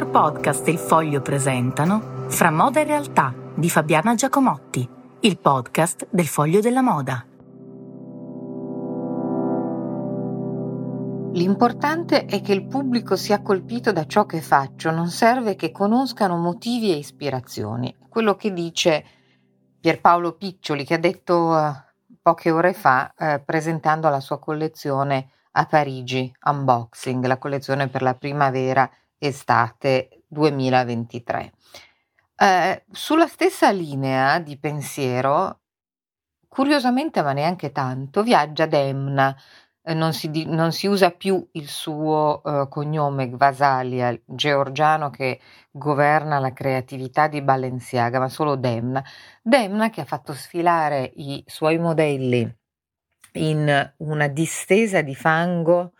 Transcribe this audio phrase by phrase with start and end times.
[0.00, 4.88] Editor Podcast e Il Foglio presentano Fra moda e realtà di Fabiana Giacomotti,
[5.20, 7.22] il podcast del Foglio della Moda.
[11.32, 16.38] L'importante è che il pubblico sia colpito da ciò che faccio, non serve che conoscano
[16.38, 17.94] motivi e ispirazioni.
[18.08, 19.04] Quello che dice
[19.80, 21.72] Pierpaolo Piccioli, che ha detto uh,
[22.22, 28.14] poche ore fa, uh, presentando la sua collezione a Parigi, Unboxing, la collezione per la
[28.14, 28.90] primavera
[29.20, 31.52] estate 2023.
[32.36, 35.60] Eh, sulla stessa linea di pensiero,
[36.48, 39.36] curiosamente ma neanche tanto, viaggia Demna,
[39.82, 46.38] eh, non, si non, si usa più il suo eh, cognome Gvasalia, georgiano che governa
[46.38, 49.04] la creatività di Balenciaga, ma solo Demna.
[49.42, 52.56] Demna che ha fatto sfilare i suoi modelli
[53.34, 55.92] in una distesa di fango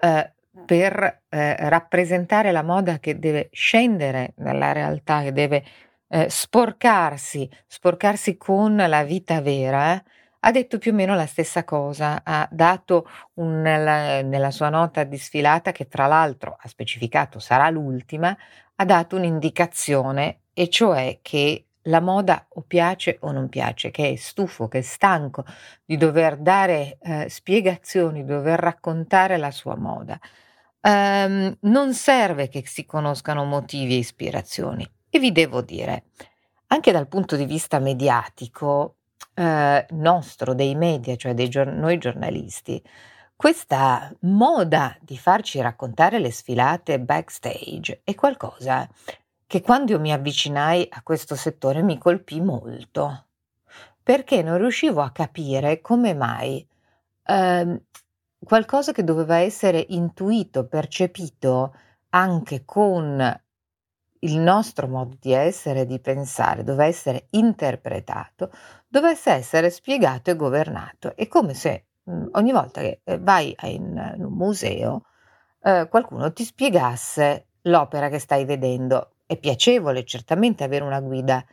[0.00, 5.64] eh, per eh, rappresentare la moda che deve scendere dalla realtà, che deve
[6.08, 10.02] eh, sporcarsi, sporcarsi con la vita vera, eh,
[10.40, 15.04] ha detto più o meno la stessa cosa, ha dato un, nella, nella sua nota
[15.04, 18.36] di sfilata, che tra l'altro ha specificato sarà l'ultima,
[18.76, 24.16] ha dato un'indicazione, e cioè che la moda o piace o non piace, che è
[24.16, 25.44] stufo, che è stanco
[25.84, 30.18] di dover dare eh, spiegazioni, di dover raccontare la sua moda.
[30.82, 34.88] Um, non serve che si conoscano motivi e ispirazioni.
[35.10, 36.04] E vi devo dire,
[36.68, 38.96] anche dal punto di vista mediatico
[39.34, 42.82] eh, nostro, dei media, cioè dei gior- noi giornalisti,
[43.40, 48.86] questa moda di farci raccontare le sfilate backstage è qualcosa
[49.50, 53.24] che quando io mi avvicinai a questo settore mi colpì molto,
[54.00, 56.64] perché non riuscivo a capire come mai
[57.24, 57.82] eh,
[58.44, 61.74] qualcosa che doveva essere intuito, percepito
[62.10, 63.40] anche con
[64.20, 68.52] il nostro modo di essere di pensare, doveva essere interpretato,
[68.86, 71.16] dovesse essere spiegato e governato.
[71.16, 75.06] È come se mh, ogni volta che eh, vai in, in un museo
[75.60, 81.44] eh, qualcuno ti spiegasse l'opera che stai vedendo è piacevole certamente avere una guida,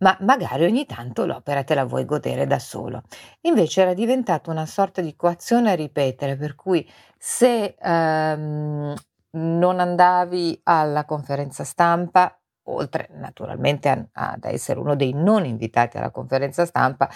[0.00, 3.00] ma magari ogni tanto l'opera te la vuoi godere da solo.
[3.42, 6.86] Invece era diventata una sorta di coazione a ripetere, per cui
[7.16, 8.94] se ehm,
[9.30, 16.66] non andavi alla conferenza stampa, oltre naturalmente ad essere uno dei non invitati alla conferenza
[16.66, 17.08] stampa,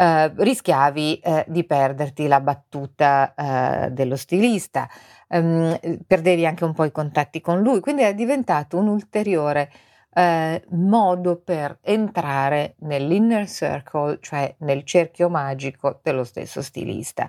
[0.00, 4.88] eh, rischiavi eh, di perderti la battuta eh, dello stilista.
[5.28, 9.70] Ehm, perdevi anche un po' i contatti con lui, quindi è diventato un ulteriore
[10.14, 17.28] eh, modo per entrare nell'inner circle, cioè nel cerchio magico dello stesso stilista.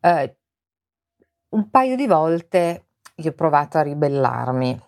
[0.00, 0.36] Eh,
[1.50, 2.86] un paio di volte
[3.16, 4.80] io ho provato a ribellarmi,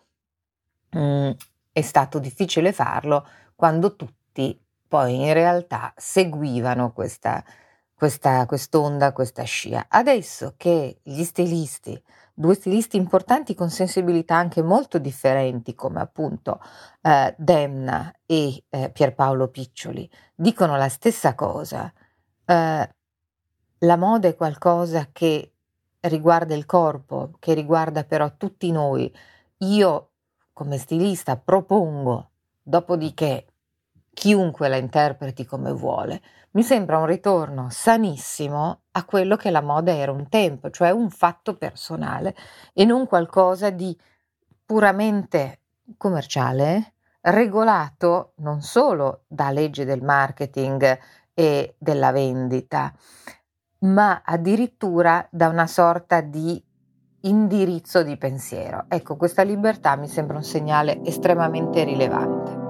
[0.97, 1.31] mm,
[1.73, 4.59] è stato difficile farlo quando tutti
[4.91, 7.45] poi in realtà seguivano questa,
[7.95, 9.87] questa, quest'onda, questa scia.
[9.89, 12.03] Adesso che gli stilisti
[12.41, 16.59] due stilisti importanti con sensibilità anche molto differenti, come appunto
[17.03, 21.93] eh, Demna e eh, Pierpaolo Piccioli, dicono la stessa cosa.
[22.47, 22.95] Eh,
[23.79, 25.53] la moda è qualcosa che
[26.01, 29.15] riguarda il corpo, che riguarda però tutti noi.
[29.59, 30.13] Io,
[30.55, 32.31] come stilista, propongo,
[32.63, 33.50] dopodiché
[34.21, 36.21] chiunque la interpreti come vuole.
[36.51, 41.09] Mi sembra un ritorno sanissimo a quello che la moda era un tempo, cioè un
[41.09, 42.37] fatto personale
[42.75, 43.99] e non qualcosa di
[44.63, 45.61] puramente
[45.97, 46.93] commerciale,
[47.23, 50.99] regolato non solo da leggi del marketing
[51.33, 52.93] e della vendita,
[53.79, 56.63] ma addirittura da una sorta di
[57.23, 58.85] indirizzo di pensiero.
[58.89, 62.70] Ecco, questa libertà mi sembra un segnale estremamente rilevante.